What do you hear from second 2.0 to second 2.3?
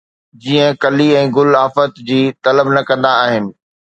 جي